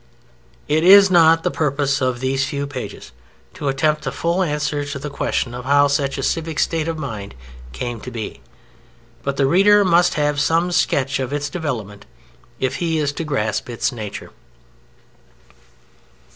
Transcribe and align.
It 0.67 0.83
is 0.83 1.11
not 1.11 1.43
the 1.43 1.51
purpose 1.51 2.01
of 2.01 2.21
these 2.21 2.43
few 2.43 2.65
pages 2.65 3.11
to 3.53 3.67
attempt 3.67 4.07
a 4.07 4.11
full 4.11 4.41
answer 4.41 4.83
to 4.83 4.97
the 4.97 5.11
question 5.11 5.53
of 5.53 5.65
how 5.65 5.87
such 5.89 6.17
a 6.17 6.23
civic 6.23 6.57
state 6.57 6.87
of 6.87 6.97
mind 6.97 7.35
came 7.71 8.01
to 8.01 8.09
be, 8.09 8.41
but 9.21 9.37
the 9.37 9.45
reader 9.45 9.85
must 9.85 10.15
have 10.15 10.39
some 10.39 10.71
sketch 10.71 11.19
of 11.19 11.31
its 11.31 11.51
development 11.51 12.07
if 12.59 12.77
he 12.77 12.97
is 12.97 13.11
to 13.11 13.23
grasp 13.23 13.69
its 13.69 13.91
nature. 13.91 14.31